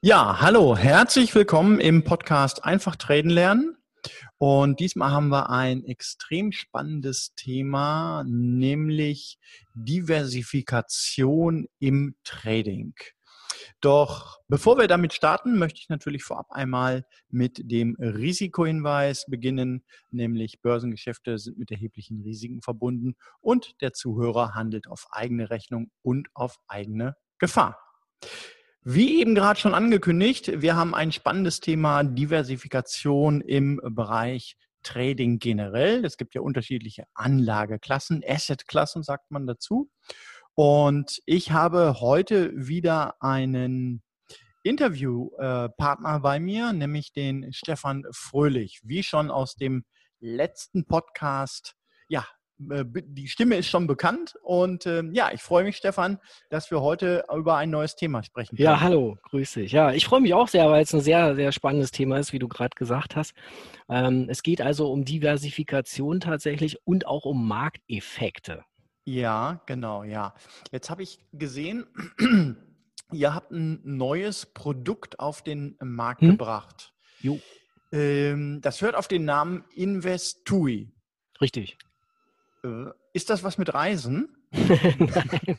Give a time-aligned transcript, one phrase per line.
[0.00, 3.76] Ja, hallo, herzlich willkommen im Podcast Einfach Traden lernen.
[4.36, 9.40] Und diesmal haben wir ein extrem spannendes Thema, nämlich
[9.74, 12.94] Diversifikation im Trading.
[13.80, 20.62] Doch bevor wir damit starten, möchte ich natürlich vorab einmal mit dem Risikohinweis beginnen, nämlich
[20.62, 26.54] Börsengeschäfte sind mit erheblichen Risiken verbunden und der Zuhörer handelt auf eigene Rechnung und auf
[26.68, 27.80] eigene Gefahr.
[28.90, 36.06] Wie eben gerade schon angekündigt, wir haben ein spannendes Thema Diversifikation im Bereich Trading generell.
[36.06, 39.90] Es gibt ja unterschiedliche Anlageklassen, Assetklassen sagt man dazu.
[40.54, 44.02] Und ich habe heute wieder einen
[44.62, 48.80] Interviewpartner bei mir, nämlich den Stefan Fröhlich.
[48.84, 49.84] Wie schon aus dem
[50.18, 51.74] letzten Podcast
[52.08, 52.26] ja,
[52.58, 56.18] die Stimme ist schon bekannt und äh, ja, ich freue mich, Stefan,
[56.50, 58.64] dass wir heute über ein neues Thema sprechen können.
[58.64, 59.72] Ja, hallo, grüß dich.
[59.72, 62.40] Ja, ich freue mich auch sehr, weil es ein sehr, sehr spannendes Thema ist, wie
[62.40, 63.34] du gerade gesagt hast.
[63.88, 68.64] Ähm, es geht also um Diversifikation tatsächlich und auch um Markteffekte.
[69.04, 70.34] Ja, genau, ja.
[70.70, 71.86] Jetzt habe ich gesehen,
[73.12, 76.32] ihr habt ein neues Produkt auf den Markt hm?
[76.32, 76.92] gebracht.
[77.20, 77.40] Jo.
[77.92, 80.92] Ähm, das hört auf den Namen Investui.
[81.40, 81.78] Richtig.
[82.64, 84.34] Äh, ist das was mit Reisen?
[84.50, 85.58] Nein,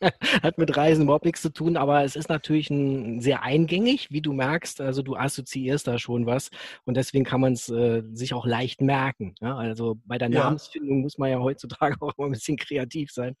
[0.42, 4.20] hat mit Reisen überhaupt nichts zu tun, aber es ist natürlich ein, sehr eingängig, wie
[4.20, 4.80] du merkst.
[4.80, 6.50] Also du assoziierst da schon was
[6.84, 9.34] und deswegen kann man es äh, sich auch leicht merken.
[9.40, 9.56] Ja?
[9.56, 10.44] Also bei der ja.
[10.44, 13.36] Namensfindung muss man ja heutzutage auch immer ein bisschen kreativ sein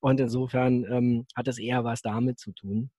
[0.00, 2.90] und insofern ähm, hat es eher was damit zu tun.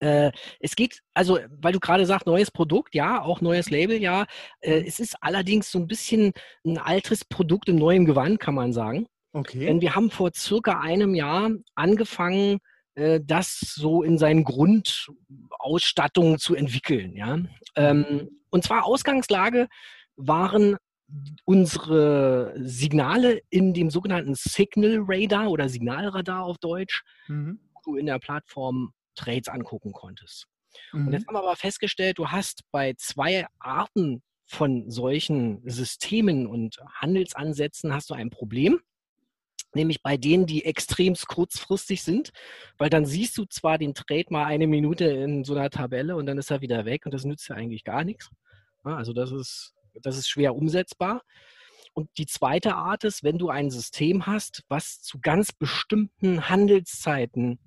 [0.00, 4.26] Äh, es geht, also, weil du gerade sagst, neues Produkt, ja, auch neues Label, ja.
[4.60, 4.86] Äh, mhm.
[4.86, 6.32] es ist allerdings so ein bisschen
[6.64, 9.06] ein altes Produkt im neuen Gewand, kann man sagen.
[9.32, 9.66] Okay.
[9.66, 12.58] Denn wir haben vor circa einem Jahr angefangen,
[12.94, 17.38] äh, das so in seinen Grundausstattungen zu entwickeln, ja.
[17.76, 18.28] Ähm, mhm.
[18.50, 19.68] und zwar Ausgangslage
[20.16, 20.76] waren
[21.44, 27.60] unsere Signale in dem sogenannten Signal Radar oder Signalradar auf Deutsch, mhm.
[27.96, 30.46] in der Plattform Trades angucken konntest.
[30.92, 31.06] Mhm.
[31.06, 31.28] Und jetzt mhm.
[31.28, 38.10] haben wir aber festgestellt, du hast bei zwei Arten von solchen Systemen und Handelsansätzen hast
[38.10, 38.80] du ein Problem
[39.74, 42.30] nämlich bei denen, die extrem kurzfristig sind,
[42.78, 46.26] weil dann siehst du zwar den Trade mal eine Minute in so einer Tabelle und
[46.26, 48.30] dann ist er wieder weg und das nützt ja eigentlich gar nichts.
[48.82, 51.22] Also das ist, das ist schwer umsetzbar.
[51.92, 57.58] Und die zweite Art ist, wenn du ein System hast, was zu ganz bestimmten Handelszeiten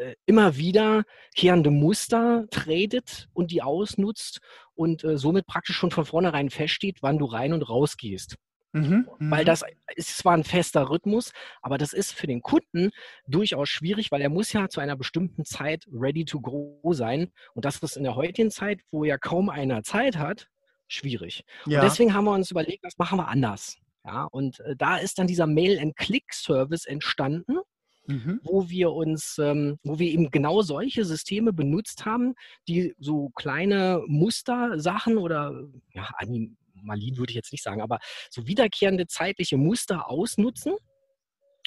[0.00, 1.04] äh, immer wieder
[1.36, 4.40] kehrende Muster tradet und die ausnutzt
[4.74, 8.36] und äh, somit praktisch schon von vornherein feststeht, wann du rein und raus gehst.
[8.72, 9.46] Mhm, weil mhm.
[9.46, 9.64] das
[9.96, 12.90] ist zwar ein fester Rhythmus, aber das ist für den Kunden
[13.26, 17.32] durchaus schwierig, weil er muss ja zu einer bestimmten Zeit ready to go sein.
[17.54, 20.48] Und das ist in der heutigen Zeit, wo ja kaum einer Zeit hat,
[20.86, 21.44] schwierig.
[21.66, 21.80] Ja.
[21.80, 23.76] Und deswegen haben wir uns überlegt, was machen wir anders.
[24.06, 27.58] Ja, und äh, da ist dann dieser Mail-and-Click-Service entstanden
[28.06, 28.40] mhm.
[28.42, 32.34] wo wir uns, ähm, wo wir eben genau solche Systeme benutzt haben,
[32.68, 37.98] die so kleine Mustersachen oder ja, Anomalien würde ich jetzt nicht sagen, aber
[38.30, 40.74] so wiederkehrende zeitliche Muster ausnutzen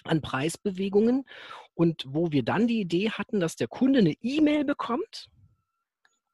[0.03, 1.25] an Preisbewegungen
[1.75, 5.29] und wo wir dann die Idee hatten, dass der Kunde eine E-Mail bekommt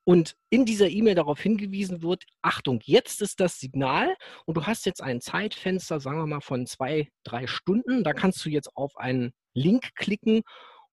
[0.10, 4.16] und in dieser E-Mail darauf hingewiesen wird, Achtung, jetzt ist das Signal
[4.46, 8.04] und du hast jetzt ein Zeitfenster, sagen wir mal, von zwei, drei Stunden.
[8.04, 10.42] Da kannst du jetzt auf einen Link klicken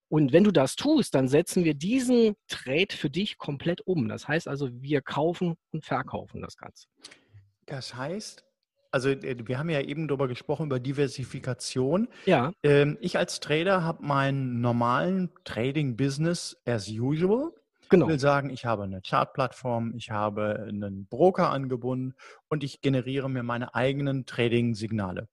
[0.09, 4.09] und wenn du das tust, dann setzen wir diesen Trade für dich komplett um.
[4.09, 6.87] Das heißt also, wir kaufen und verkaufen das Ganze.
[7.67, 8.45] Das heißt,
[8.93, 12.09] also äh, wir haben ja eben darüber gesprochen, über Diversifikation.
[12.25, 12.53] Ja.
[12.63, 17.53] Ähm, ich als Trader habe meinen normalen Trading-Business as usual.
[17.89, 18.07] Genau.
[18.07, 22.15] Ich will sagen, ich habe eine Chartplattform, ich habe einen Broker angebunden
[22.49, 25.29] und ich generiere mir meine eigenen Trading-Signale.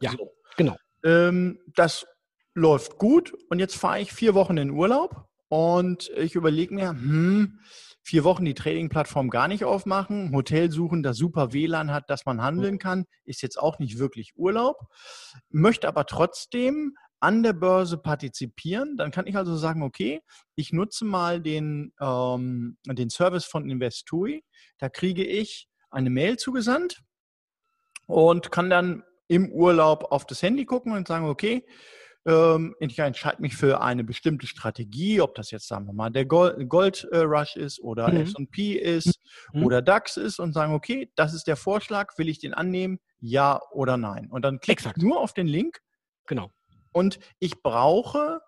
[0.00, 0.32] Ja, so.
[0.56, 0.76] genau.
[1.04, 2.06] Ähm, das
[2.54, 7.60] läuft gut und jetzt fahre ich vier Wochen in Urlaub und ich überlege mir, hm,
[8.02, 12.42] vier Wochen die Trading-Plattform gar nicht aufmachen, Hotel suchen, das super WLAN hat, dass man
[12.42, 14.76] handeln kann, ist jetzt auch nicht wirklich Urlaub,
[15.50, 20.20] möchte aber trotzdem an der Börse partizipieren, dann kann ich also sagen, okay,
[20.56, 24.44] ich nutze mal den, ähm, den Service von Investui,
[24.78, 27.02] da kriege ich eine Mail zugesandt
[28.06, 31.64] und kann dann im Urlaub auf das Handy gucken und sagen, okay,
[32.26, 36.70] ich entscheide mich für eine bestimmte Strategie, ob das jetzt, sagen wir mal, der Gold,
[36.70, 38.22] Gold äh, Rush ist oder mhm.
[38.22, 39.20] S&P ist
[39.52, 39.64] mhm.
[39.64, 43.60] oder DAX ist und sagen, okay, das ist der Vorschlag, will ich den annehmen, ja
[43.72, 44.28] oder nein?
[44.30, 45.80] Und dann klicke ich nur auf den Link.
[46.26, 46.50] Genau.
[46.92, 48.40] Und ich brauche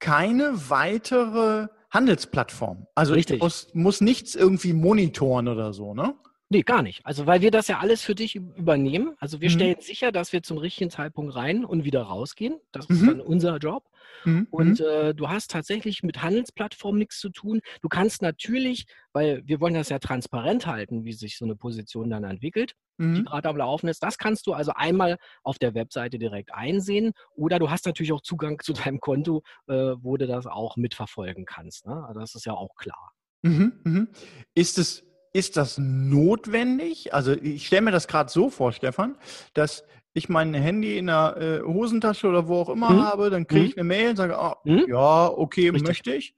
[0.00, 2.88] keine weitere Handelsplattform.
[2.96, 3.36] Also Richtig.
[3.36, 6.16] ich muss, muss nichts irgendwie monitoren oder so, ne?
[6.52, 7.00] Nee, gar nicht.
[7.06, 9.14] Also weil wir das ja alles für dich übernehmen.
[9.18, 9.54] Also wir Mhm.
[9.54, 12.60] stellen sicher, dass wir zum richtigen Zeitpunkt rein und wieder rausgehen.
[12.72, 13.06] Das ist Mhm.
[13.06, 13.88] dann unser Job.
[14.26, 14.48] Mhm.
[14.50, 17.62] Und äh, du hast tatsächlich mit Handelsplattformen nichts zu tun.
[17.80, 18.84] Du kannst natürlich,
[19.14, 23.04] weil wir wollen das ja transparent halten, wie sich so eine Position dann entwickelt, die
[23.04, 23.24] Mhm.
[23.24, 24.02] gerade am Laufen ist.
[24.02, 27.12] Das kannst du also einmal auf der Webseite direkt einsehen.
[27.34, 31.46] Oder du hast natürlich auch Zugang zu deinem Konto, äh, wo du das auch mitverfolgen
[31.46, 31.86] kannst.
[31.86, 32.04] Ne?
[32.06, 33.12] Also das ist ja auch klar.
[33.40, 33.72] Mhm.
[33.84, 34.08] Mhm.
[34.54, 35.02] Ist es
[35.32, 37.14] ist das notwendig?
[37.14, 39.16] Also ich stelle mir das gerade so vor, Stefan,
[39.54, 39.84] dass
[40.14, 43.02] ich mein Handy in der äh, Hosentasche oder wo auch immer Mhm.
[43.02, 43.66] habe, dann kriege Mhm.
[43.68, 44.84] ich eine Mail und sage, ah, Mhm.
[44.88, 45.82] ja, okay, Richtig.
[45.88, 46.34] möchte ich.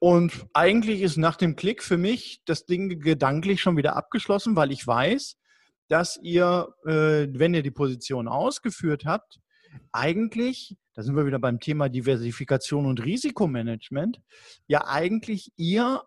[0.00, 4.72] Und eigentlich ist nach dem Klick für mich das Ding gedanklich schon wieder abgeschlossen, weil
[4.72, 5.36] ich weiß,
[5.88, 9.38] dass ihr, äh, wenn ihr die Position ausgeführt habt,
[9.92, 14.20] eigentlich, da sind wir wieder beim Thema Diversifikation und Risikomanagement,
[14.66, 16.02] ja eigentlich ihr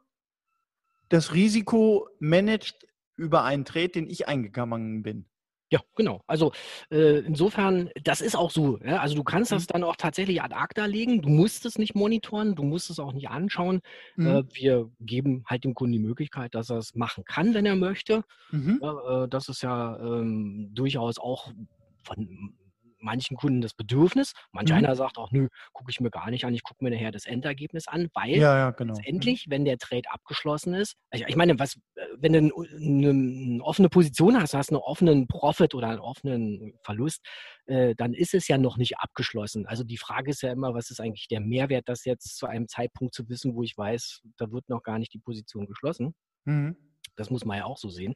[1.09, 2.85] das Risiko managt
[3.15, 5.25] über einen Trade, den ich eingegangen bin.
[5.71, 6.21] Ja, genau.
[6.27, 6.51] Also
[6.91, 8.77] äh, insofern, das ist auch so.
[8.85, 8.99] Ja?
[8.99, 9.55] Also du kannst Mhm.
[9.55, 11.23] das dann auch tatsächlich ad acta legen.
[11.23, 13.81] Du musst es nicht monitoren, du musst es auch nicht anschauen.
[14.15, 14.27] Mhm.
[14.27, 17.75] Äh, wir geben halt dem Kunden die Möglichkeit, dass er es machen kann, wenn er
[17.75, 18.23] möchte.
[18.51, 18.79] Mhm.
[18.81, 21.51] Äh, das ist ja ähm, durchaus auch
[22.03, 22.53] von
[23.05, 24.33] manchen Kunden das Bedürfnis.
[24.51, 24.77] Manch Mhm.
[24.77, 27.25] einer sagt auch, nö, gucke ich mir gar nicht an, ich gucke mir nachher das
[27.25, 28.95] Endergebnis an, weil Ja, ja, genau.
[28.95, 33.63] letztendlich, wenn der Trade abgeschlossen ist, also ich meine, was, äh, wenn du eine, eine
[33.63, 37.21] offene Position hast, hast einen offenen Profit oder einen offenen Verlust,
[37.67, 39.65] äh, dann ist es ja noch nicht abgeschlossen.
[39.67, 42.67] Also die Frage ist ja immer, was ist eigentlich der Mehrwert, das jetzt zu einem
[42.67, 46.15] Zeitpunkt zu wissen, wo ich weiß, da wird noch gar nicht die Position geschlossen.
[46.45, 46.75] Mhm.
[47.15, 48.13] Das muss man ja auch so sehen.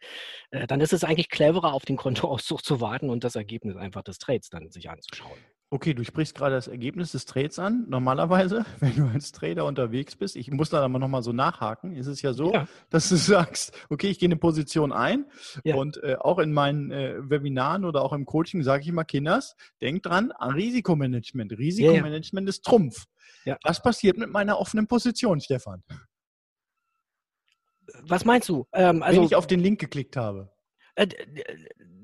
[0.52, 4.04] Äh, dann ist es eigentlich cleverer, auf den Kontoauszug zu warten und das Ergebnis einfach
[4.04, 5.38] des Trades dann sich anzuschauen.
[5.72, 7.86] Okay, du sprichst gerade das Ergebnis des Trades an.
[7.90, 12.08] Normalerweise, wenn du als Trader unterwegs bist, ich muss da aber nochmal so nachhaken, ist
[12.08, 12.68] es ja so, Ja.
[12.90, 15.26] dass du sagst, okay, ich gehe eine Position ein
[15.64, 15.76] Ja.
[15.76, 19.56] und äh, auch in meinen äh, Webinaren oder auch im Coaching sage ich immer, Kinders,
[19.80, 21.52] denkt dran an Risikomanagement.
[21.58, 23.06] Risikomanagement ist Trumpf.
[23.46, 23.58] Ja.
[23.64, 25.84] Was passiert mit meiner offenen Position, Stefan?
[28.02, 28.66] Was meinst du?
[28.74, 30.50] Ähm, wenn also, ich auf den Link geklickt habe?
[31.00, 31.08] äh,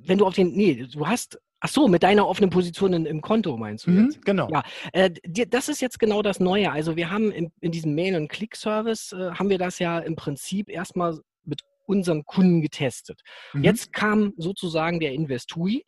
[0.07, 3.21] wenn du auf den, nee, du hast, ach so, mit deiner offenen Position in, im
[3.21, 4.17] Konto meinst du jetzt?
[4.17, 4.49] Mhm, genau.
[4.49, 4.63] Ja.
[4.93, 5.11] Äh,
[5.47, 6.71] das ist jetzt genau das Neue.
[6.71, 10.15] Also wir haben in, in diesem Mail- und Click-Service, äh, haben wir das ja im
[10.15, 13.21] Prinzip erstmal mit unseren Kunden getestet.
[13.53, 13.63] Mhm.
[13.63, 15.83] Jetzt kam sozusagen der Investui,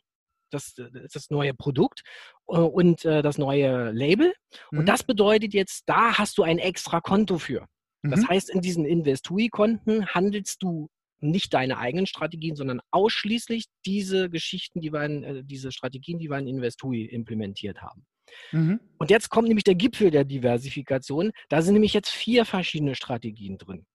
[0.50, 2.02] das, das ist das neue Produkt
[2.48, 4.34] äh, und äh, das neue Label.
[4.72, 4.80] Mhm.
[4.80, 7.68] Und das bedeutet jetzt, da hast du ein extra Konto für.
[8.04, 8.28] Das Mhm.
[8.28, 10.90] heißt, in diesen Investui-Konten handelst du
[11.20, 16.30] nicht deine eigenen Strategien, sondern ausschließlich diese Geschichten, die wir in, äh, diese Strategien, die
[16.30, 18.06] wir in Investui implementiert haben.
[18.52, 18.80] Mhm.
[19.00, 21.32] Und jetzt kommt nämlich der Gipfel der Diversifikation.
[21.50, 23.86] Da sind nämlich jetzt vier verschiedene Strategien drin.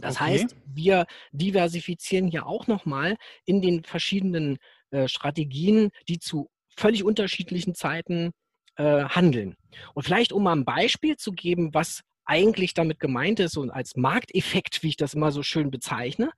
[0.00, 0.24] Das Okay.
[0.24, 4.58] heißt, wir diversifizieren hier auch nochmal in den verschiedenen
[4.90, 8.32] äh, Strategien, die zu völlig unterschiedlichen Zeiten
[8.76, 9.56] äh, handeln.
[9.94, 13.96] Und vielleicht, um mal ein Beispiel zu geben, was eigentlich damit gemeint ist und als
[13.96, 16.30] Markteffekt, wie ich das immer so schön bezeichne,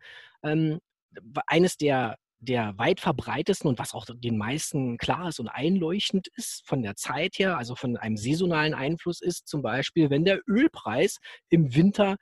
[0.43, 0.81] ähm,
[1.47, 6.67] eines der, der weit verbreitesten und was auch den meisten klar ist und einleuchtend ist
[6.67, 11.19] von der Zeit her, also von einem saisonalen Einfluss ist zum Beispiel, wenn der Ölpreis
[11.49, 12.17] im Winter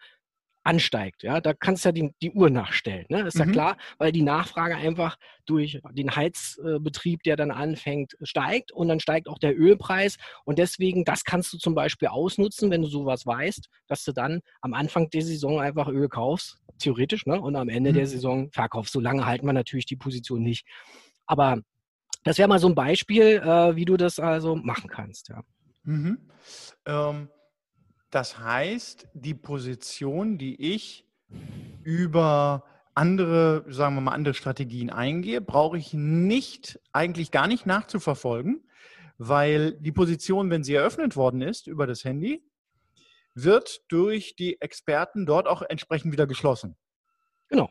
[0.65, 1.23] ansteigt.
[1.23, 3.07] Ja, da kannst du ja die, die Uhr nachstellen.
[3.09, 3.23] Ne?
[3.27, 3.53] Ist ja Mhm.
[3.53, 5.17] klar, weil die Nachfrage einfach
[5.47, 10.17] durch den Heizbetrieb, der dann anfängt, steigt und dann steigt auch der Ölpreis.
[10.45, 14.41] Und deswegen, das kannst du zum Beispiel ausnutzen, wenn du sowas weißt, dass du dann
[14.61, 17.41] am Anfang der Saison einfach Öl kaufst, theoretisch, ne?
[17.41, 17.95] und am Ende Mhm.
[17.95, 18.93] der Saison verkaufst.
[18.93, 20.67] Solange halten wir natürlich die Position nicht.
[21.27, 21.59] Aber
[22.25, 25.29] das wäre mal so ein Beispiel, äh, wie du das also machen kannst.
[25.29, 25.43] Ja.
[25.85, 26.19] Mhm.
[26.87, 27.29] Ähm,
[28.13, 31.07] das heißt, die Position, die ich
[31.83, 32.65] über
[32.95, 38.69] andere, sagen wir mal, andere Strategien eingehe, brauche ich nicht, eigentlich gar nicht nachzuverfolgen,
[39.17, 42.45] weil die Position, wenn sie eröffnet worden ist über das Handy,
[43.35, 46.77] wird durch die Experten dort auch entsprechend wieder geschlossen.
[47.49, 47.71] Genau.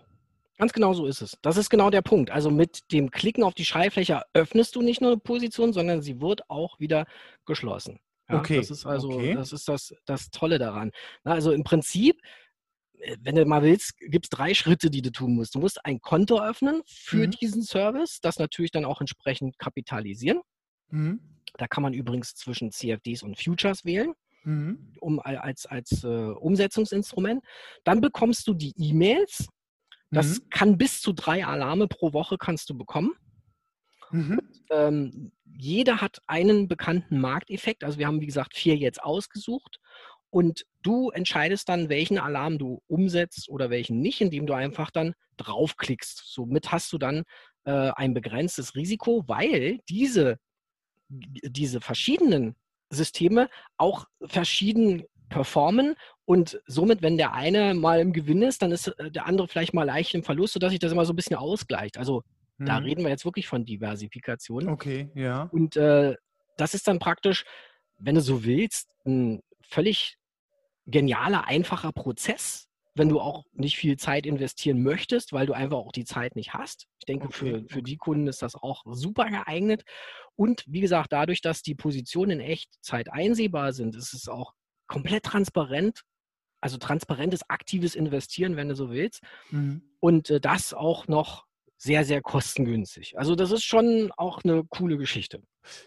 [0.58, 1.38] Ganz genau so ist es.
[1.44, 2.32] Das ist genau der Punkt.
[2.32, 6.20] Also mit dem Klicken auf die Schreibfläche öffnest du nicht nur eine Position, sondern sie
[6.20, 7.06] wird auch wieder
[7.46, 8.00] geschlossen.
[8.32, 9.34] Ja, Okay, Das ist also, okay.
[9.36, 10.92] das ist das, das Tolle daran.
[11.24, 12.22] Na, also im Prinzip,
[13.00, 15.56] äh, wenn du mal willst, gibt es drei Schritte, die du tun musst.
[15.56, 17.32] Du musst ein Konto öffnen für Mhm.
[17.32, 20.42] diesen Service, das natürlich dann auch entsprechend kapitalisieren.
[20.90, 21.20] Mhm.
[21.58, 24.94] Da kann man übrigens zwischen CFDs und Futures wählen Mhm.
[25.02, 27.44] um, als, als äh, Umsetzungsinstrument.
[27.84, 29.48] Dann bekommst du die E-Mails.
[30.12, 30.50] Das Mhm.
[30.50, 33.14] kann bis zu drei Alarme pro Woche kannst du bekommen.
[34.12, 34.42] Mhm.
[34.70, 37.84] Ähm, jeder hat einen bekannten Markteffekt.
[37.84, 39.80] Also wir haben, wie gesagt, vier jetzt ausgesucht.
[40.30, 45.14] und du entscheidest dann, welchen Alarm du umsetzt oder welchen nicht, indem du einfach dann
[45.38, 46.24] draufklickst.
[46.26, 47.24] Somit hast du dann
[47.66, 50.38] äh, ein begrenztes Risiko, weil diese,
[51.10, 52.56] diese verschiedenen
[52.90, 58.88] Systeme auch verschieden performen und somit, wenn der eine mal im Gewinn ist, dann ist
[58.88, 61.38] äh, der andere vielleicht mal leicht im Verlust, sodass sich das immer so ein bisschen
[61.38, 61.98] ausgleicht.
[61.98, 62.24] Also
[62.62, 62.66] hm.
[62.68, 62.86] da mhm.
[62.86, 64.70] reden wir jetzt wirklich von Diversifikation.
[64.70, 65.44] Okay, ja.
[65.52, 66.16] Und äh,
[66.58, 67.46] das ist dann praktisch,
[67.98, 70.18] wenn du so willst, ein völlig
[70.86, 75.92] genialer, einfacher Prozess, wenn du auch nicht viel Zeit investieren möchtest, weil du einfach auch
[75.92, 76.88] die Zeit nicht hast.
[77.00, 77.34] Ich denke, okay.
[77.34, 79.84] für, für die Kunden ist das auch super geeignet.
[80.36, 84.54] Und wie gesagt, dadurch, dass die Positionen in Echtzeit einsehbar sind, ist es auch
[84.88, 86.02] komplett transparent.
[86.60, 89.24] Also transparentes, aktives Investieren, wenn du so willst.
[89.50, 89.82] Mhm.
[90.00, 91.48] Und äh, das auch noch
[91.84, 93.18] sehr, sehr kostengünstig.
[93.18, 95.42] Also das ist schon auch eine coole Geschichte.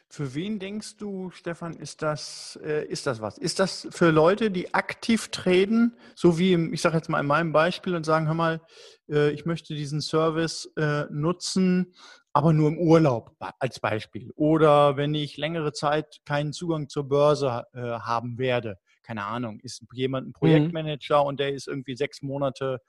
[0.08, 3.38] Für wen denkst du, Stefan, ist das, äh, ist das was?
[3.38, 7.26] Ist das für Leute, die aktiv traden, so wie im, ich sage jetzt mal in
[7.26, 8.60] meinem Beispiel und sagen, hör mal,
[9.08, 11.94] äh, ich möchte diesen Service äh, nutzen,
[12.32, 14.32] aber nur im Urlaub als Beispiel.
[14.34, 18.78] Oder wenn ich längere Zeit keinen Zugang zur Börse äh, haben werde.
[19.04, 20.32] Keine Ahnung, ist jemand ein mhm.
[20.32, 21.28] Projektmanager mhm.
[21.28, 22.80] und der ist irgendwie sechs Monate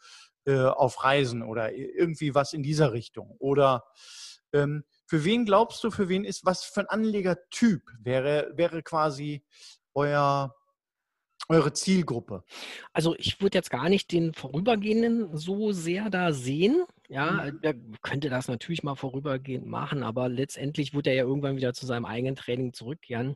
[0.45, 3.35] äh, auf Reisen oder irgendwie was in dieser Richtung.
[3.39, 3.83] Oder
[4.53, 9.43] ähm, für wen glaubst du, für wen ist, was für ein Anlegertyp wäre, wäre quasi
[9.93, 10.55] euer,
[11.47, 12.43] eure Zielgruppe?
[12.93, 16.85] Also ich würde jetzt gar nicht den Vorübergehenden so sehr da sehen.
[17.07, 17.59] Ja, mhm.
[17.61, 21.85] er könnte das natürlich mal vorübergehend machen, aber letztendlich wird er ja irgendwann wieder zu
[21.85, 23.35] seinem eigenen Training zurückkehren.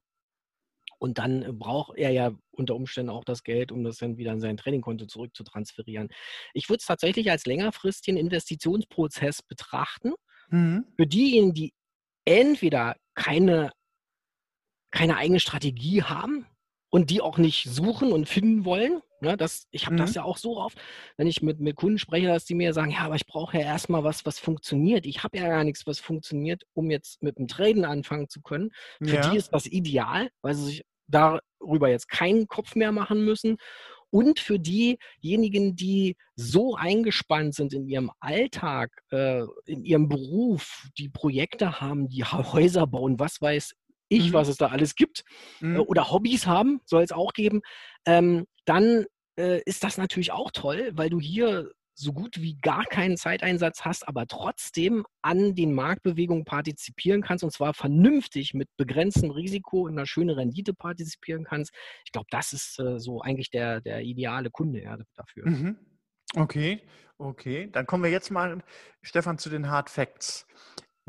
[0.99, 4.31] Und dann äh, braucht er ja unter Umständen auch das Geld, um das dann wieder
[4.31, 6.09] an sein Trainingkonto zurück zu transferieren.
[6.53, 10.13] Ich würde es tatsächlich als längerfristigen Investitionsprozess betrachten.
[10.49, 10.85] Mhm.
[10.97, 11.73] Für diejenigen, die
[12.25, 13.71] entweder keine,
[14.91, 16.45] keine eigene Strategie haben
[16.89, 19.01] und die auch nicht suchen und finden wollen.
[19.21, 19.99] Ne, das, ich habe mhm.
[19.99, 20.77] das ja auch so oft,
[21.17, 23.63] wenn ich mit, mit Kunden spreche, dass die mir sagen, ja, aber ich brauche ja
[23.65, 25.05] erstmal was, was funktioniert.
[25.05, 28.71] Ich habe ja gar nichts, was funktioniert, um jetzt mit dem Traden anfangen zu können.
[29.03, 29.29] Für ja.
[29.29, 33.57] die ist das ideal, weil sie sich darüber jetzt keinen Kopf mehr machen müssen.
[34.11, 41.09] Und für diejenigen, die so eingespannt sind in ihrem Alltag, äh, in ihrem Beruf, die
[41.09, 43.75] Projekte haben, die Häuser bauen, was weiß
[44.09, 44.33] ich, mhm.
[44.33, 45.23] was es da alles gibt,
[45.61, 45.81] äh, mhm.
[45.81, 47.61] oder Hobbys haben, soll es auch geben,
[48.05, 49.05] ähm, dann
[49.37, 53.81] äh, ist das natürlich auch toll, weil du hier so gut wie gar keinen Zeiteinsatz
[53.81, 59.97] hast, aber trotzdem an den Marktbewegungen partizipieren kannst und zwar vernünftig mit begrenztem Risiko in
[59.97, 61.73] einer schönen Rendite partizipieren kannst.
[62.05, 65.49] Ich glaube, das ist äh, so eigentlich der, der ideale Kunde ja, dafür.
[65.49, 65.77] Mhm.
[66.35, 66.81] Okay,
[67.17, 67.69] okay.
[67.71, 68.63] Dann kommen wir jetzt mal,
[69.01, 70.47] Stefan, zu den Hard Facts.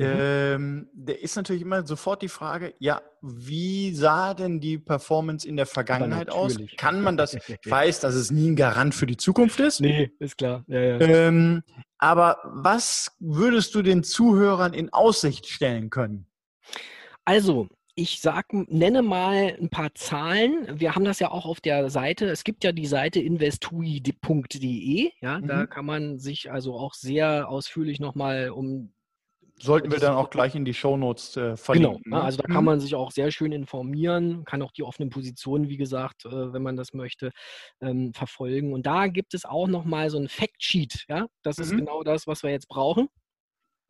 [0.07, 0.19] Mhm.
[0.19, 5.57] Ähm, da ist natürlich immer sofort die Frage, ja, wie sah denn die Performance in
[5.57, 6.57] der Vergangenheit aus?
[6.77, 9.81] Kann man das, ich weiß, dass es nie ein Garant für die Zukunft ist.
[9.81, 10.63] Nee, ist klar.
[10.67, 10.99] Ja, ja.
[10.99, 11.63] Ähm,
[11.97, 16.25] aber was würdest du den Zuhörern in Aussicht stellen können?
[17.25, 20.79] Also, ich sag, nenne mal ein paar Zahlen.
[20.79, 22.25] Wir haben das ja auch auf der Seite.
[22.27, 25.11] Es gibt ja die Seite investui.de.
[25.21, 25.47] Ja, mhm.
[25.47, 28.93] da kann man sich also auch sehr ausführlich nochmal um
[29.61, 32.01] Sollten wir dann auch gleich in die Shownotes äh, verlinken.
[32.03, 32.23] Genau, ne?
[32.23, 32.65] also da kann mhm.
[32.65, 36.63] man sich auch sehr schön informieren, kann auch die offenen Positionen, wie gesagt, äh, wenn
[36.63, 37.31] man das möchte,
[37.81, 38.73] ähm, verfolgen.
[38.73, 41.05] Und da gibt es auch nochmal so ein Factsheet.
[41.07, 41.27] Ja?
[41.43, 41.63] Das mhm.
[41.63, 43.07] ist genau das, was wir jetzt brauchen.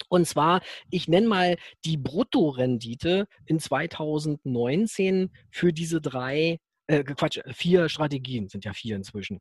[0.10, 7.90] Und zwar, ich nenne mal die Bruttorendite in 2019 für diese drei äh, Quatsch, vier
[7.90, 9.40] Strategien, sind ja vier inzwischen.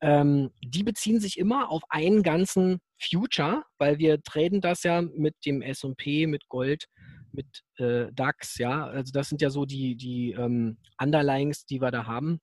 [0.00, 5.34] Ähm, die beziehen sich immer auf einen ganzen Future, weil wir traden das ja mit
[5.46, 6.86] dem SP, mit Gold,
[7.32, 8.86] mit äh, DAX, ja.
[8.86, 12.40] Also das sind ja so die, die ähm, Underlyings, die wir da haben.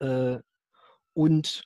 [0.00, 0.38] Äh,
[1.14, 1.62] und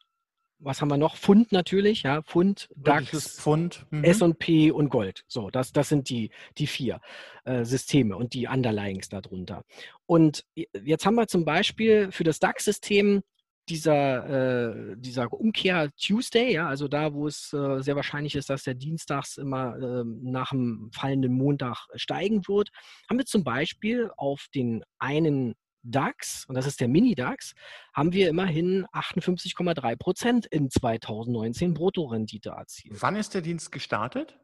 [0.60, 1.16] was haben wir noch?
[1.16, 4.04] Pfund natürlich, ja, Pfund, DAX, Pfund, mhm.
[4.04, 5.24] S&P und Gold.
[5.26, 7.00] So, das, das sind die, die vier
[7.44, 9.64] äh, Systeme und die Underlyings darunter.
[10.06, 13.22] Und jetzt haben wir zum Beispiel für das DAX-System
[13.68, 18.64] dieser, äh, dieser Umkehr Tuesday, ja, also da, wo es äh, sehr wahrscheinlich ist, dass
[18.64, 22.70] der Dienstags immer äh, nach dem fallenden Montag steigen wird,
[23.08, 27.54] haben wir zum Beispiel auf den einen DAX, und das ist der Mini-DAX,
[27.92, 33.00] haben wir immerhin 58,3 Prozent in 2019 Bruttorendite erzielt.
[33.00, 34.39] Wann ist der Dienst gestartet?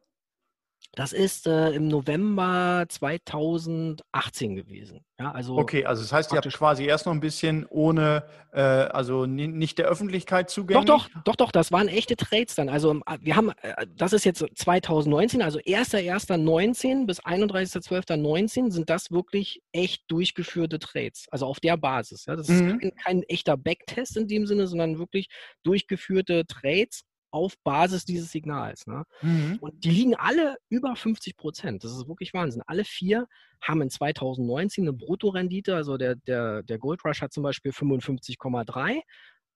[0.92, 5.04] Das ist äh, im November 2018 gewesen.
[5.18, 8.60] Ja, also okay, also das heißt, ihr habt quasi erst noch ein bisschen ohne, äh,
[8.60, 10.84] also nicht der Öffentlichkeit zugänglich?
[10.84, 12.68] Doch, doch, doch, doch, das waren echte Trades dann.
[12.68, 19.10] Also ähm, wir haben, äh, das ist jetzt 2019, also 1.1.19 bis 31.12.19 sind das
[19.10, 21.26] wirklich echt durchgeführte Trades.
[21.30, 22.26] Also auf der Basis.
[22.26, 22.36] Ja.
[22.36, 22.54] Das mhm.
[22.54, 25.28] ist kein, kein echter Backtest in dem Sinne, sondern wirklich
[25.62, 28.86] durchgeführte Trades auf Basis dieses Signals.
[28.86, 29.04] Ne?
[29.22, 29.58] Mhm.
[29.60, 31.84] Und die liegen alle über 50 Prozent.
[31.84, 32.62] Das ist wirklich Wahnsinn.
[32.66, 33.26] Alle vier
[33.60, 35.74] haben in 2019 eine Bruttorendite.
[35.74, 39.00] Also der, der, der Gold Rush hat zum Beispiel 55,3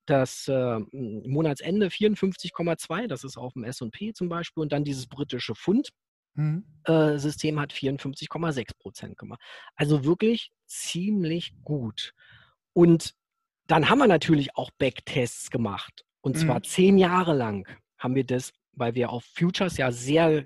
[0.06, 5.54] das äh, Monatsende 54,2, das ist auf dem S&P zum Beispiel, und dann dieses britische
[5.54, 7.58] Pfund-System mhm.
[7.58, 9.40] äh, hat 54,6 Prozent gemacht.
[9.76, 12.12] Also wirklich ziemlich gut.
[12.72, 13.14] Und
[13.66, 16.04] dann haben wir natürlich auch Backtests gemacht.
[16.20, 16.64] Und zwar mhm.
[16.64, 17.66] zehn Jahre lang
[17.98, 20.44] haben wir das, weil wir auf Futures ja sehr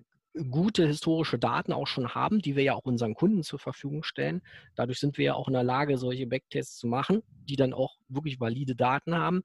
[0.50, 4.42] gute historische Daten auch schon haben, die wir ja auch unseren Kunden zur Verfügung stellen.
[4.74, 7.96] Dadurch sind wir ja auch in der Lage, solche Backtests zu machen, die dann auch
[8.08, 9.42] wirklich valide Daten haben.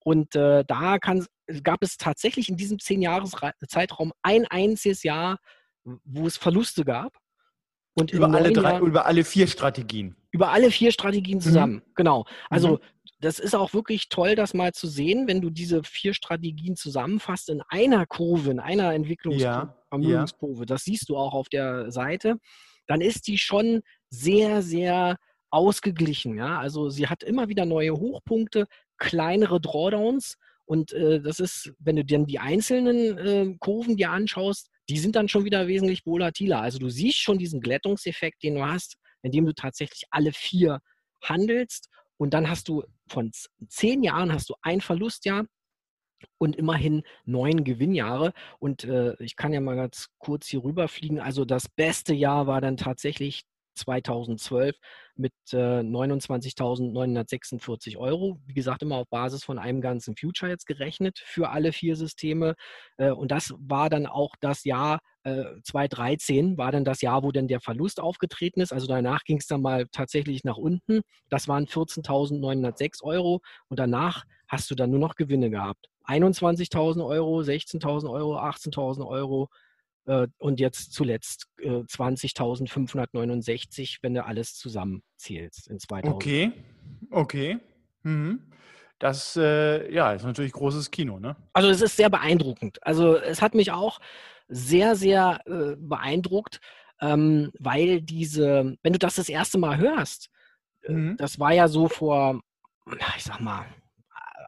[0.00, 1.26] Und äh, da kann,
[1.62, 3.32] gab es tatsächlich in diesem zehn Jahres
[3.66, 5.38] Zeitraum ein einziges Jahr,
[6.04, 7.16] wo es Verluste gab.
[7.94, 10.16] Und über alle drei, Jahren, über alle vier Strategien.
[10.36, 11.42] Über alle vier Strategien mhm.
[11.42, 11.92] zusammen, mhm.
[11.94, 12.24] genau.
[12.48, 12.78] Also mhm
[13.20, 17.48] das ist auch wirklich toll, das mal zu sehen, wenn du diese vier Strategien zusammenfasst
[17.48, 19.74] in einer Kurve, in einer Entwicklungskurve.
[19.90, 22.36] Ja, Das siehst du auch auf der Seite.
[22.86, 25.16] Dann ist die schon sehr, sehr
[25.50, 26.36] ausgeglichen.
[26.36, 26.58] Ja?
[26.58, 28.66] Also sie hat immer wieder neue Hochpunkte,
[28.98, 30.36] kleinere Drawdowns.
[30.66, 35.16] Und äh, das ist, wenn du dann die einzelnen äh, Kurven dir anschaust, die sind
[35.16, 36.60] dann schon wieder wesentlich volatiler.
[36.60, 40.80] Also du siehst schon diesen Glättungseffekt, den du hast, indem du tatsächlich alle vier
[41.22, 43.30] handelst und dann hast du von
[43.68, 45.44] zehn Jahren hast du ein Verlustjahr
[46.38, 48.32] und immerhin neun Gewinnjahre.
[48.58, 51.20] Und äh, ich kann ja mal ganz kurz hier rüberfliegen.
[51.20, 54.76] Also das beste Jahr war dann tatsächlich 2012
[55.16, 58.40] mit äh, 29.946 Euro.
[58.46, 62.54] Wie gesagt, immer auf Basis von einem ganzen Future jetzt gerechnet für alle vier Systeme.
[62.96, 67.32] Äh, und das war dann auch das Jahr äh, 2013, war dann das Jahr, wo
[67.32, 68.72] dann der Verlust aufgetreten ist.
[68.72, 71.02] Also danach ging es dann mal tatsächlich nach unten.
[71.28, 73.40] Das waren 14.906 Euro.
[73.68, 75.86] Und danach hast du dann nur noch Gewinne gehabt.
[76.06, 79.48] 21.000 Euro, 16.000 Euro, 18.000 Euro,
[80.06, 86.14] äh, und jetzt zuletzt äh, 20.569, wenn du alles zusammenzählst in 2000.
[86.14, 86.52] Okay,
[87.10, 87.58] okay.
[88.02, 88.52] Mhm.
[88.98, 91.36] Das äh, ja, ist natürlich großes Kino, ne?
[91.52, 92.82] Also es ist sehr beeindruckend.
[92.82, 93.98] Also es hat mich auch
[94.48, 96.60] sehr, sehr äh, beeindruckt,
[97.00, 100.28] ähm, weil diese, wenn du das das erste Mal hörst,
[100.82, 101.16] äh, mhm.
[101.16, 102.40] das war ja so vor,
[103.16, 103.66] ich sag mal,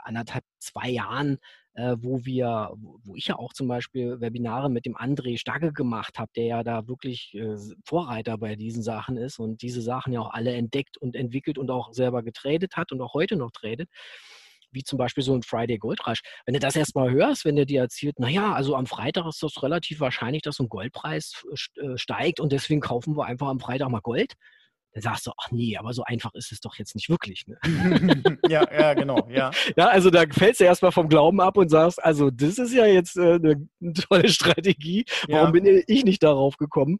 [0.04, 1.38] anderthalb, zwei Jahren,
[1.74, 2.72] äh, wo wir,
[3.04, 6.62] wo ich ja auch zum Beispiel Webinare mit dem André Stagge gemacht habe, der ja
[6.64, 10.96] da wirklich äh, Vorreiter bei diesen Sachen ist und diese Sachen ja auch alle entdeckt
[10.96, 13.88] und entwickelt und auch selber getradet hat und auch heute noch tradet
[14.70, 16.20] wie zum Beispiel so ein Friday Gold Rush.
[16.46, 19.62] Wenn du das erstmal hörst, wenn der dir erzählt, naja, also am Freitag ist das
[19.62, 21.44] relativ wahrscheinlich, dass so ein Goldpreis
[21.76, 24.34] äh, steigt und deswegen kaufen wir einfach am Freitag mal Gold,
[24.92, 27.44] dann sagst du, ach nee, aber so einfach ist es doch jetzt nicht wirklich.
[27.46, 27.58] Ne?
[28.48, 29.50] ja, ja, genau, ja.
[29.76, 32.86] Ja, also da fällst du erstmal vom Glauben ab und sagst, also das ist ja
[32.86, 35.04] jetzt äh, eine, eine, tolle Strategie.
[35.28, 35.60] Warum ja.
[35.60, 36.98] bin ich nicht darauf gekommen?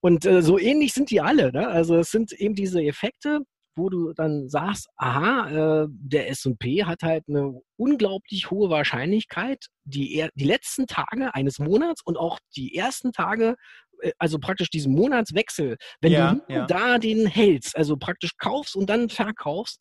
[0.00, 1.52] Und äh, so ähnlich sind die alle.
[1.52, 1.66] Ne?
[1.66, 3.40] Also es sind eben diese Effekte,
[3.78, 10.26] wo du dann sagst, aha, äh, der S&P hat halt eine unglaublich hohe Wahrscheinlichkeit, die,
[10.34, 13.56] die letzten Tage eines Monats und auch die ersten Tage
[14.02, 16.66] äh, also praktisch diesen Monatswechsel, wenn ja, du ja.
[16.66, 19.80] da den hältst, also praktisch kaufst und dann verkaufst,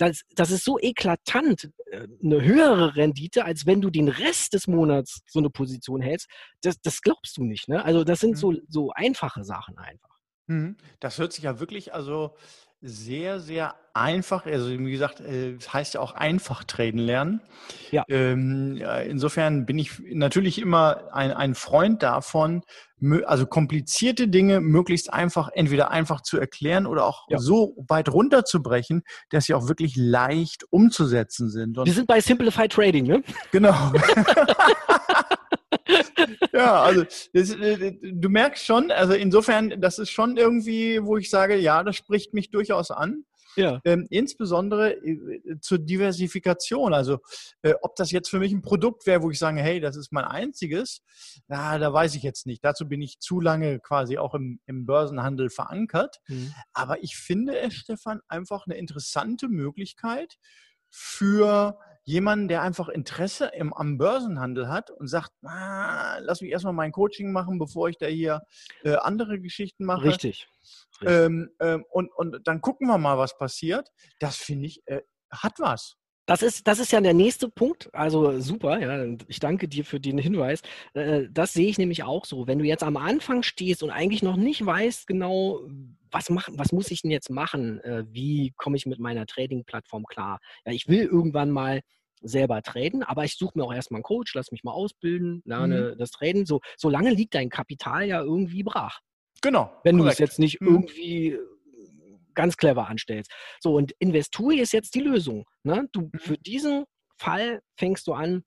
[0.00, 4.66] das, das ist so eklatant äh, eine höhere Rendite, als wenn du den Rest des
[4.66, 6.28] Monats so eine Position hältst.
[6.62, 7.68] Das, das glaubst du nicht.
[7.68, 7.84] Ne?
[7.84, 8.36] Also das sind mhm.
[8.36, 10.18] so, so einfache Sachen einfach.
[10.46, 10.76] Mhm.
[11.00, 12.34] Das hört sich ja wirklich, also
[12.82, 14.46] sehr, sehr einfach.
[14.46, 17.40] Also wie gesagt, äh, es heißt ja auch einfach traden lernen.
[17.90, 18.04] Ja.
[18.08, 22.62] Ähm, insofern bin ich natürlich immer ein, ein Freund davon,
[23.24, 27.38] also komplizierte Dinge möglichst einfach, entweder einfach zu erklären oder auch ja.
[27.38, 31.78] so weit runterzubrechen, dass sie auch wirklich leicht umzusetzen sind.
[31.78, 33.22] Und Wir sind bei Simplified Trading, ne?
[33.52, 33.74] Genau.
[36.52, 41.30] ja, also das, äh, du merkst schon, also insofern, das ist schon irgendwie, wo ich
[41.30, 43.24] sage, ja, das spricht mich durchaus an.
[43.56, 43.80] Ja.
[43.84, 46.94] Ähm, insbesondere äh, zur Diversifikation.
[46.94, 47.18] Also
[47.62, 50.12] äh, ob das jetzt für mich ein Produkt wäre, wo ich sage, hey, das ist
[50.12, 51.02] mein einziges,
[51.48, 52.64] na, da weiß ich jetzt nicht.
[52.64, 56.18] Dazu bin ich zu lange quasi auch im, im Börsenhandel verankert.
[56.28, 56.54] Mhm.
[56.72, 60.36] Aber ich finde es, Stefan, einfach eine interessante Möglichkeit
[60.88, 66.72] für jemanden, der einfach Interesse im, am Börsenhandel hat und sagt, ah, lass mich erstmal
[66.72, 68.42] mein Coaching machen, bevor ich da hier
[68.82, 70.04] äh, andere Geschichten mache.
[70.04, 70.48] Richtig.
[71.02, 73.90] Ähm, ähm, und, und dann gucken wir mal, was passiert.
[74.18, 75.96] Das finde ich, äh, hat was.
[76.26, 77.92] Das ist, das ist ja der nächste Punkt.
[77.92, 79.16] Also super, ja.
[79.26, 80.62] Ich danke dir für den Hinweis.
[80.94, 82.46] Äh, das sehe ich nämlich auch so.
[82.46, 85.60] Wenn du jetzt am Anfang stehst und eigentlich noch nicht weißt genau,
[86.10, 87.80] was, mach, was muss ich denn jetzt machen?
[87.80, 90.38] Äh, wie komme ich mit meiner Trading-Plattform klar?
[90.64, 91.80] Ja, ich will irgendwann mal
[92.22, 95.92] selber traden, aber ich suche mir auch erstmal einen Coach, lass mich mal ausbilden, lerne
[95.94, 95.98] mhm.
[95.98, 96.46] das Traden.
[96.46, 99.00] So, solange liegt dein Kapital ja irgendwie brach.
[99.42, 99.72] Genau.
[99.84, 100.68] Wenn du es jetzt nicht mhm.
[100.68, 101.38] irgendwie
[102.40, 103.30] ganz clever anstellst.
[103.60, 105.44] So, und Investui ist jetzt die Lösung.
[105.62, 105.86] Ne?
[105.92, 106.18] Du, mhm.
[106.18, 106.84] Für diesen
[107.18, 108.44] Fall fängst du an,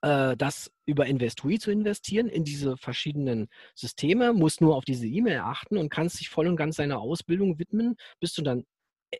[0.00, 5.38] äh, das über Investui zu investieren in diese verschiedenen Systeme, musst nur auf diese E-Mail
[5.38, 8.64] achten und kannst dich voll und ganz deiner Ausbildung widmen, bis du dann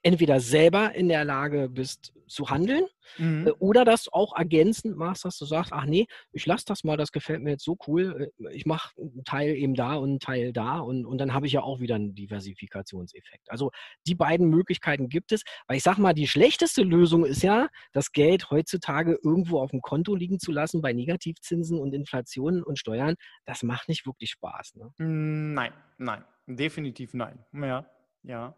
[0.02, 2.86] entweder selber in der Lage bist zu handeln
[3.18, 3.46] mhm.
[3.46, 6.96] Äh, oder das auch ergänzend machst, dass du sagst, ach nee, ich lasse das mal,
[6.96, 10.20] das gefällt mir jetzt so cool, äh, ich mache einen Teil eben da und einen
[10.20, 13.50] Teil da und, und dann habe ich ja auch wieder einen Diversifikationseffekt.
[13.50, 13.70] Also
[14.06, 18.12] die beiden Möglichkeiten gibt es, weil ich sage mal, die schlechteste Lösung ist ja, das
[18.12, 23.16] Geld heutzutage irgendwo auf dem Konto liegen zu lassen bei Negativzinsen und Inflationen und Steuern,
[23.44, 24.76] das macht nicht wirklich Spaß.
[24.76, 24.90] Ne?
[24.98, 27.44] Nein, nein, definitiv nein.
[27.52, 27.86] Ja,
[28.22, 28.54] ja.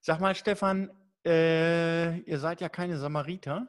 [0.00, 0.90] Sag mal, Stefan,
[1.24, 3.66] äh, ihr seid ja keine Samariter.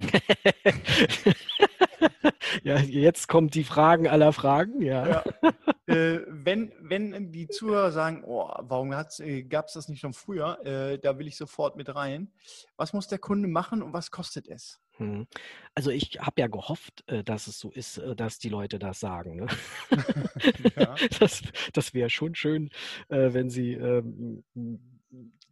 [2.62, 5.08] ja, jetzt kommt die Fragen aller Fragen, ja.
[5.08, 5.24] ja.
[5.88, 10.58] Äh, wenn, wenn die Zuhörer sagen, oh, warum äh, gab es das nicht schon früher,
[10.66, 12.30] äh, da will ich sofort mit rein.
[12.76, 14.82] Was muss der Kunde machen und was kostet es?
[14.98, 15.26] Hm.
[15.74, 19.00] Also ich habe ja gehofft, äh, dass es so ist, äh, dass die Leute das
[19.00, 19.36] sagen.
[19.36, 19.46] Ne?
[20.76, 20.94] ja.
[21.20, 21.40] Das,
[21.72, 22.68] das wäre schon schön,
[23.08, 24.44] wenn sie ähm,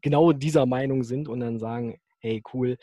[0.02, 2.76] genau dieser Meinung sind und dann sagen, hey, cool,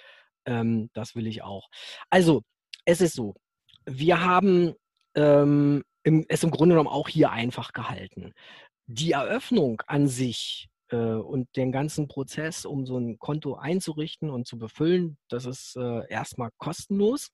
[0.45, 1.69] ähm, das will ich auch.
[2.09, 2.43] Also,
[2.85, 3.35] es ist so,
[3.85, 4.73] wir haben
[5.15, 8.33] ähm, im, es im Grunde genommen auch hier einfach gehalten.
[8.87, 14.47] Die Eröffnung an sich äh, und den ganzen Prozess, um so ein Konto einzurichten und
[14.47, 17.31] zu befüllen, das ist äh, erstmal kostenlos.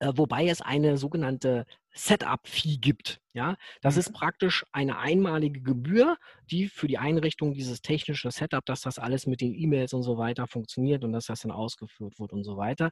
[0.00, 1.64] Äh, wobei es eine sogenannte
[1.98, 3.20] Setup-Fee gibt.
[3.32, 4.00] Ja, das mhm.
[4.00, 6.16] ist praktisch eine einmalige Gebühr,
[6.50, 10.18] die für die Einrichtung dieses technische Setup, dass das alles mit den E-Mails und so
[10.18, 12.90] weiter funktioniert und dass das dann ausgeführt wird und so weiter,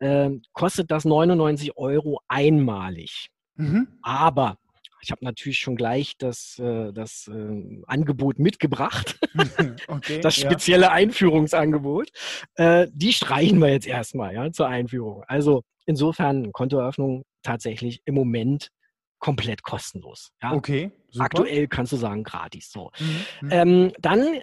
[0.00, 3.28] äh, kostet das 99 Euro einmalig.
[3.56, 3.98] Mhm.
[4.02, 4.56] Aber
[5.00, 9.18] ich habe natürlich schon gleich das, äh, das äh, Angebot mitgebracht.
[9.88, 10.92] okay, das spezielle ja.
[10.92, 12.10] Einführungsangebot.
[12.54, 15.24] Äh, die streichen wir jetzt erstmal ja, zur Einführung.
[15.26, 18.70] Also insofern Kontoeröffnung tatsächlich im Moment
[19.18, 20.32] komplett kostenlos.
[20.42, 20.52] Ja?
[20.52, 20.92] Okay.
[21.10, 21.24] Super.
[21.24, 22.70] Aktuell kannst du sagen gratis.
[22.70, 22.90] So.
[22.98, 23.24] Mhm.
[23.40, 23.50] mhm.
[23.50, 24.40] Ähm, dann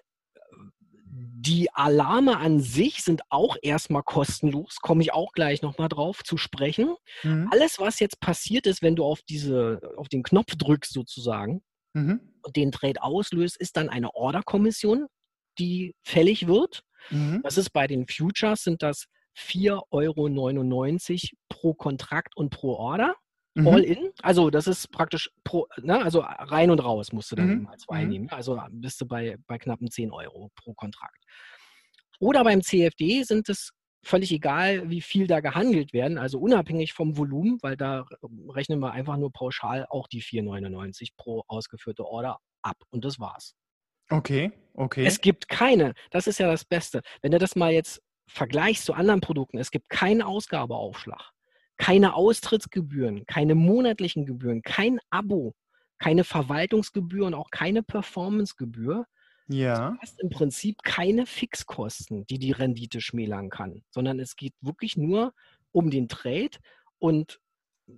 [1.48, 6.38] die Alarme an sich sind auch erstmal kostenlos, komme ich auch gleich nochmal drauf zu
[6.38, 6.96] sprechen.
[7.24, 7.48] Mhm.
[7.52, 11.62] Alles, was jetzt passiert ist, wenn du auf, diese, auf den Knopf drückst sozusagen
[11.94, 12.20] mhm.
[12.41, 15.06] und den Trade auslöst, ist dann eine Orderkommission,
[15.60, 16.84] die fällig wird.
[17.12, 17.41] Mhm.
[17.44, 19.06] Das ist bei den Futures, sind das
[19.38, 23.15] 4,99 Euro pro Kontrakt und pro Order.
[23.56, 23.67] Mhm.
[23.67, 24.12] All in.
[24.21, 27.63] Also das ist praktisch pro, ne, also rein und raus musst du dann mhm.
[27.63, 28.10] mal zwei mhm.
[28.10, 28.30] nehmen.
[28.30, 31.24] Also bist du bei, bei knappen 10 Euro pro Kontrakt.
[32.19, 33.71] Oder beim CFD sind es
[34.06, 38.06] völlig egal, wie viel da gehandelt werden, also unabhängig vom Volumen, weil da
[38.50, 43.56] rechnen wir einfach nur pauschal auch die 4,99 pro ausgeführte Order ab und das war's.
[44.10, 45.06] Okay, okay.
[45.06, 47.02] Es gibt keine, das ist ja das Beste.
[47.21, 51.35] Wenn du das mal jetzt vergleichst zu anderen Produkten, es gibt keinen Ausgabeaufschlag
[51.77, 55.55] keine Austrittsgebühren, keine monatlichen Gebühren, kein Abo,
[55.97, 59.05] keine Verwaltungsgebühr und auch keine Performancegebühr.
[59.47, 59.91] Ja.
[59.91, 64.97] Du hast im Prinzip keine Fixkosten, die die Rendite schmälern kann, sondern es geht wirklich
[64.97, 65.33] nur
[65.71, 66.57] um den Trade
[66.97, 67.39] und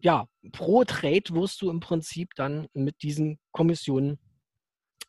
[0.02, 4.20] ja, pro Trade wirst du im Prinzip dann mit diesen Kommissionen,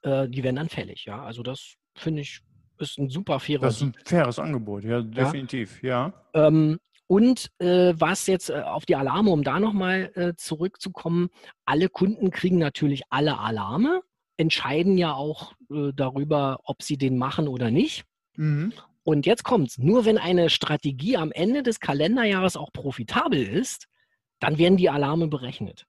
[0.02, 1.06] äh, die werden dann fällig.
[1.06, 2.42] Ja, also das finde ich
[2.80, 3.62] ist ein super faires.
[3.62, 6.12] Das ist ein faires Angebot, ja, definitiv, ja.
[6.34, 6.46] ja.
[6.46, 11.30] Ähm, und äh, was jetzt äh, auf die Alarme, um da nochmal äh, zurückzukommen,
[11.64, 14.02] alle Kunden kriegen natürlich alle Alarme,
[14.36, 18.04] entscheiden ja auch äh, darüber, ob sie den machen oder nicht.
[18.36, 18.72] Mhm.
[19.04, 19.78] Und jetzt kommt's.
[19.78, 23.86] Nur wenn eine Strategie am Ende des Kalenderjahres auch profitabel ist,
[24.38, 25.86] dann werden die Alarme berechnet.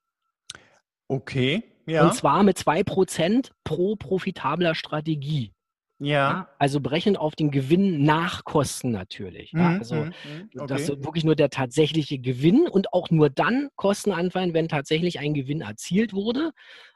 [1.10, 2.06] Okay, ja.
[2.06, 5.52] Und zwar mit 2% pro profitabler Strategie.
[5.99, 6.47] Ja.
[6.57, 9.51] Also berechnet auf den Gewinn nach Kosten natürlich.
[9.51, 9.71] Ja?
[9.71, 10.13] Mhm, also mhm,
[10.55, 10.67] okay.
[10.67, 15.19] das ist wirklich nur der tatsächliche Gewinn und auch nur dann Kosten anfallen, wenn tatsächlich
[15.19, 16.51] ein Gewinn erzielt wurde.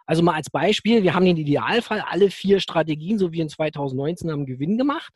[0.06, 4.32] Also mal als Beispiel, wir haben den Idealfall, alle vier Strategien, so wie in 2019,
[4.32, 5.14] haben Gewinn gemacht.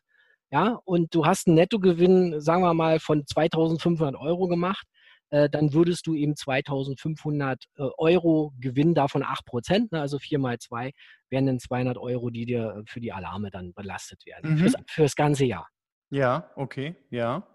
[0.52, 4.88] ja, und du hast einen Nettogewinn, sagen wir mal, von 2500 Euro gemacht,
[5.30, 10.40] äh, dann würdest du eben 2500 äh, Euro Gewinn davon 8 Prozent, ne, also 4
[10.40, 10.92] mal 2,
[11.30, 14.58] wären dann 200 Euro, die dir für die Alarme dann belastet werden, mhm.
[14.58, 15.68] fürs, fürs ganze Jahr.
[16.10, 17.46] Ja, okay, ja.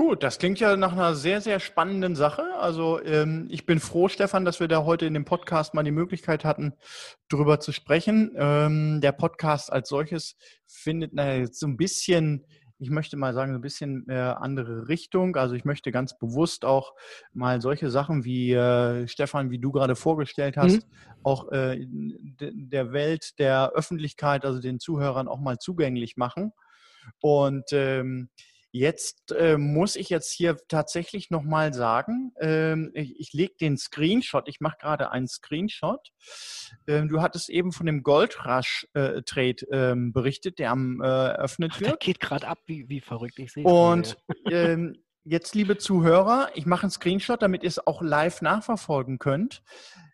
[0.00, 2.54] Gut, das klingt ja nach einer sehr, sehr spannenden Sache.
[2.58, 5.90] Also ähm, ich bin froh, Stefan, dass wir da heute in dem Podcast mal die
[5.90, 6.72] Möglichkeit hatten,
[7.28, 8.32] darüber zu sprechen.
[8.34, 12.46] Ähm, der Podcast als solches findet na, so ein bisschen,
[12.80, 15.36] ich möchte mal sagen, so ein bisschen äh, andere Richtung.
[15.36, 16.94] Also ich möchte ganz bewusst auch
[17.32, 20.92] mal solche Sachen wie äh, Stefan, wie du gerade vorgestellt hast, mhm.
[21.22, 26.52] auch äh, der Welt, der Öffentlichkeit, also den Zuhörern auch mal zugänglich machen.
[27.20, 28.30] Und ähm,
[28.72, 34.48] Jetzt äh, muss ich jetzt hier tatsächlich nochmal sagen, ähm, ich, ich lege den Screenshot,
[34.48, 36.10] ich mache gerade einen Screenshot.
[36.86, 41.90] Ähm, du hattest eben von dem Goldrush-Trade äh, ähm, berichtet, der am äh, eröffnet wird.
[41.90, 43.64] Der geht gerade ab, wie, wie verrückt ich sehe.
[43.64, 44.16] Und
[44.50, 49.62] ähm, jetzt, liebe Zuhörer, ich mache einen Screenshot, damit ihr es auch live nachverfolgen könnt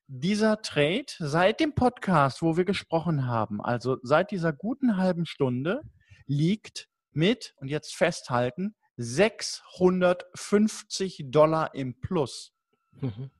[0.09, 5.83] dieser Trade seit dem Podcast, wo wir gesprochen haben, also seit dieser guten halben Stunde,
[6.27, 12.53] liegt mit, und jetzt festhalten, 650 Dollar im Plus.
[13.01, 13.31] Mhm.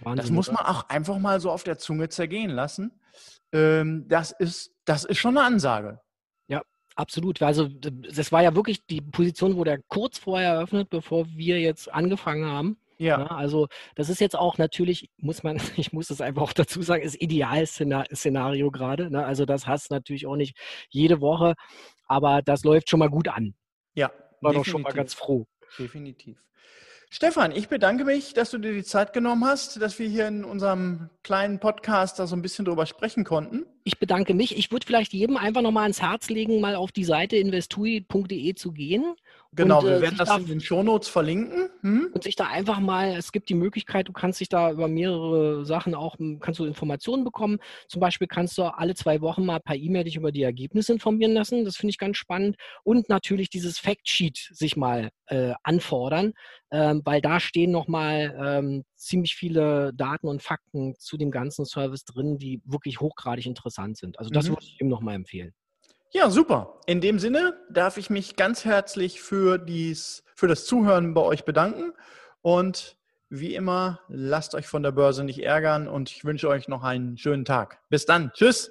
[0.00, 3.00] Wahnsinn, das muss man auch einfach mal so auf der Zunge zergehen lassen.
[3.52, 6.00] Ähm, das, ist, das ist schon eine Ansage.
[6.46, 6.62] Ja,
[6.94, 7.42] absolut.
[7.42, 11.92] Also das war ja wirklich die Position, wo der kurz vorher eröffnet, bevor wir jetzt
[11.92, 12.78] angefangen haben.
[12.98, 13.20] Ja.
[13.20, 13.26] ja.
[13.26, 17.02] Also das ist jetzt auch natürlich, muss man, ich muss es einfach auch dazu sagen,
[17.02, 19.10] ist Idealszenario gerade.
[19.10, 19.24] Ne?
[19.24, 20.56] Also das hast du natürlich auch nicht
[20.90, 21.54] jede Woche,
[22.06, 23.54] aber das läuft schon mal gut an.
[23.94, 24.10] Ja.
[24.40, 24.54] War definitiv.
[24.54, 25.46] doch schon mal ganz froh.
[25.78, 26.38] Definitiv.
[27.10, 30.44] Stefan, ich bedanke mich, dass du dir die Zeit genommen hast, dass wir hier in
[30.44, 33.64] unserem kleinen Podcast da so ein bisschen drüber sprechen konnten.
[33.84, 34.58] Ich bedanke mich.
[34.58, 38.72] Ich würde vielleicht jedem einfach nochmal ans Herz legen, mal auf die Seite investui.de zu
[38.72, 39.14] gehen
[39.58, 41.68] Genau, und, wir äh, werden das da, in den Shownotes verlinken.
[41.82, 42.10] Hm?
[42.14, 45.64] Und sich da einfach mal, es gibt die Möglichkeit, du kannst dich da über mehrere
[45.64, 47.58] Sachen auch, hm, kannst du Informationen bekommen.
[47.88, 51.32] Zum Beispiel kannst du alle zwei Wochen mal per E-Mail dich über die Ergebnisse informieren
[51.32, 51.64] lassen.
[51.64, 52.56] Das finde ich ganz spannend.
[52.84, 56.34] Und natürlich dieses Factsheet sich mal äh, anfordern,
[56.70, 62.04] ähm, weil da stehen nochmal ähm, ziemlich viele Daten und Fakten zu dem ganzen Service
[62.04, 64.18] drin, die wirklich hochgradig interessant sind.
[64.18, 64.50] Also das mhm.
[64.50, 65.52] würde ich ihm nochmal empfehlen.
[66.10, 66.80] Ja, super.
[66.86, 71.44] In dem Sinne darf ich mich ganz herzlich für, dies, für das Zuhören bei euch
[71.44, 71.92] bedanken.
[72.40, 72.96] Und
[73.28, 77.18] wie immer, lasst euch von der Börse nicht ärgern und ich wünsche euch noch einen
[77.18, 77.80] schönen Tag.
[77.90, 78.32] Bis dann.
[78.32, 78.70] Tschüss.